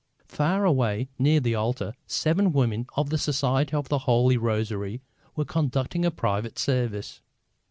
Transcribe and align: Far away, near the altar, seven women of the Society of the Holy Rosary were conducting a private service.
Far 0.27 0.65
away, 0.65 1.09
near 1.19 1.39
the 1.39 1.53
altar, 1.53 1.93
seven 2.07 2.53
women 2.53 2.87
of 2.97 3.11
the 3.11 3.19
Society 3.19 3.73
of 3.75 3.89
the 3.89 3.99
Holy 3.99 4.35
Rosary 4.35 5.03
were 5.35 5.45
conducting 5.45 6.05
a 6.05 6.09
private 6.09 6.57
service. 6.57 7.21